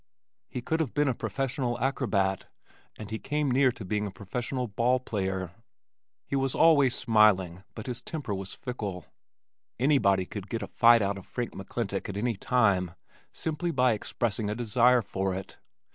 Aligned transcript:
He 0.47 0.63
could 0.63 0.79
have 0.79 0.95
been 0.95 1.07
a 1.07 1.13
professional 1.13 1.77
acrobat 1.79 2.47
and 2.97 3.11
he 3.11 3.19
came 3.19 3.51
near 3.51 3.71
to 3.73 3.85
being 3.85 4.07
a 4.07 4.11
professional 4.11 4.65
ball 4.67 4.99
player. 4.99 5.51
He 6.25 6.35
was 6.35 6.55
always 6.55 6.95
smiling, 6.95 7.63
but 7.75 7.85
his 7.85 8.01
temper 8.01 8.33
was 8.33 8.55
fickle. 8.55 9.05
Anybody 9.77 10.25
could 10.25 10.49
get 10.49 10.63
a 10.63 10.67
fight 10.67 11.03
out 11.03 11.19
of 11.19 11.27
Frank 11.27 11.51
McClintock 11.53 12.09
at 12.09 12.17
any 12.17 12.33
time, 12.35 12.95
simply 13.31 13.69
by 13.69 13.91
expressing 13.93 14.49
a 14.49 14.55
desire 14.55 15.03
for 15.03 15.35
it. 15.35 15.59